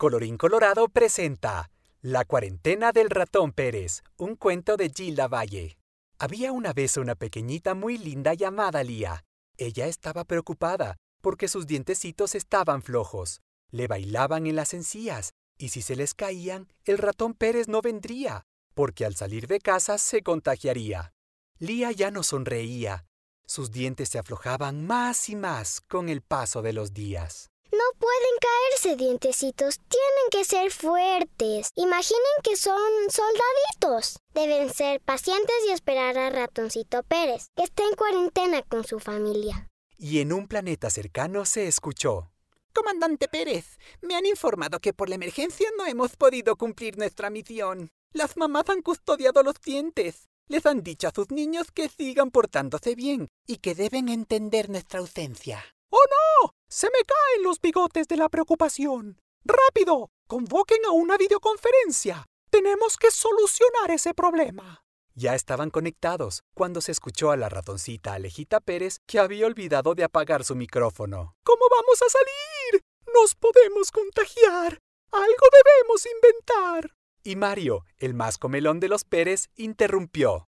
[0.00, 5.76] Colorín Colorado presenta La cuarentena del ratón Pérez, un cuento de Gilda Valle.
[6.18, 9.26] Había una vez una pequeñita muy linda llamada Lía.
[9.58, 13.42] Ella estaba preocupada porque sus dientecitos estaban flojos.
[13.70, 18.46] Le bailaban en las encías y si se les caían, el ratón Pérez no vendría,
[18.72, 21.12] porque al salir de casa se contagiaría.
[21.58, 23.04] Lía ya no sonreía.
[23.44, 27.50] Sus dientes se aflojaban más y más con el paso de los días.
[27.72, 29.78] No pueden caerse, dientecitos.
[29.78, 31.70] Tienen que ser fuertes.
[31.76, 34.18] Imaginen que son soldaditos.
[34.34, 39.68] Deben ser pacientes y esperar a Ratoncito Pérez, que está en cuarentena con su familia.
[39.96, 42.32] Y en un planeta cercano se escuchó.
[42.72, 47.90] Comandante Pérez, me han informado que por la emergencia no hemos podido cumplir nuestra misión.
[48.12, 50.28] Las mamás han custodiado los dientes.
[50.48, 54.98] Les han dicho a sus niños que sigan portándose bien y que deben entender nuestra
[54.98, 55.64] ausencia.
[55.90, 56.02] ¡Oh
[56.42, 56.54] no!
[56.72, 59.20] Se me caen los bigotes de la preocupación.
[59.44, 60.10] ¡Rápido!
[60.28, 62.26] Convoquen a una videoconferencia.
[62.48, 64.84] Tenemos que solucionar ese problema.
[65.16, 70.04] Ya estaban conectados cuando se escuchó a la ratoncita Alejita Pérez que había olvidado de
[70.04, 71.34] apagar su micrófono.
[71.42, 72.84] ¿Cómo vamos a salir?
[73.12, 74.78] Nos podemos contagiar.
[75.10, 76.94] Algo debemos inventar.
[77.24, 80.46] Y Mario, el más comelón de los Pérez, interrumpió.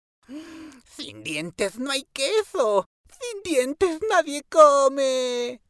[0.85, 2.87] Sin dientes no hay queso.
[3.11, 5.62] Sin dientes nadie come.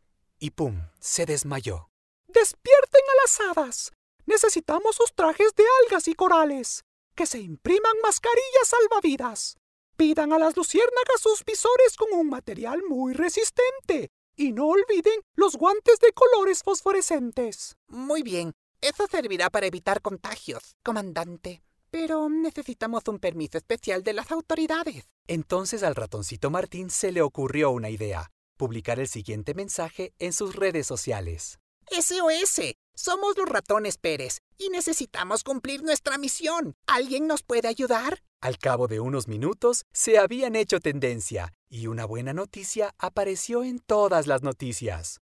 [0.43, 1.89] Y pum, se desmayó.
[2.27, 3.93] Despierten a las hadas.
[4.27, 6.83] Necesitamos sus trajes de algas y corales.
[7.15, 9.57] Que se impriman mascarillas salvavidas.
[9.97, 14.11] Pidan a las luciérnagas sus visores con un material muy resistente.
[14.35, 17.77] Y no olviden los guantes de colores fosforescentes.
[17.87, 21.63] Muy bien, eso servirá para evitar contagios, comandante.
[21.93, 25.05] Pero necesitamos un permiso especial de las autoridades.
[25.29, 28.33] Entonces al ratoncito Martín se le ocurrió una idea,
[28.63, 31.59] publicar el siguiente mensaje en sus redes sociales.
[31.91, 36.77] SOS, somos los ratones Pérez y necesitamos cumplir nuestra misión.
[36.87, 38.23] ¿Alguien nos puede ayudar?
[38.41, 43.81] Al cabo de unos minutos se habían hecho tendencia y una buena noticia apareció en
[43.81, 45.19] todas las noticias.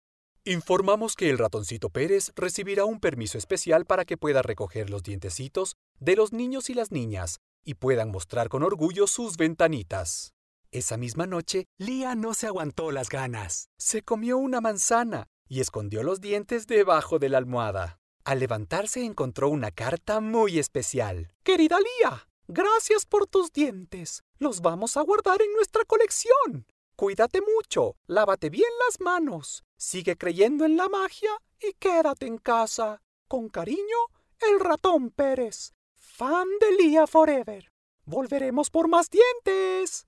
[0.44, 5.76] Informamos que el ratoncito Pérez recibirá un permiso especial para que pueda recoger los dientecitos
[6.00, 10.34] de los niños y las niñas y puedan mostrar con orgullo sus ventanitas.
[10.72, 13.70] Esa misma noche, Lía no se aguantó las ganas.
[13.78, 18.00] Se comió una manzana y escondió los dientes debajo de la almohada.
[18.26, 21.32] Al levantarse encontró una carta muy especial.
[21.44, 24.24] Querida Lía, gracias por tus dientes.
[24.38, 26.68] Los vamos a guardar en nuestra colección.
[26.98, 31.30] Cuídate mucho, lávate bien las manos, sigue creyendo en la magia
[31.62, 33.02] y quédate en casa.
[33.30, 33.98] Con cariño,
[34.40, 37.72] el ratón Pérez, fan de Lía Forever.
[38.04, 40.08] Volveremos por más dientes.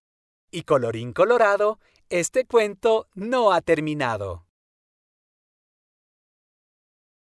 [0.51, 1.79] Y colorín colorado,
[2.09, 4.48] este cuento no ha terminado.